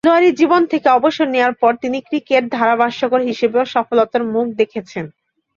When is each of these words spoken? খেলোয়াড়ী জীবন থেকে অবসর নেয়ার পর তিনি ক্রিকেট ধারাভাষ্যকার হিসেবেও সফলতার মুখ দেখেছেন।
খেলোয়াড়ী 0.03 0.29
জীবন 0.39 0.61
থেকে 0.71 0.87
অবসর 0.89 1.27
নেয়ার 1.29 1.53
পর 1.53 1.71
তিনি 1.83 1.97
ক্রিকেট 2.07 2.43
ধারাভাষ্যকার 2.51 3.21
হিসেবেও 3.21 3.65
সফলতার 3.65 4.23
মুখ 4.33 4.45
দেখেছেন। 4.59 5.05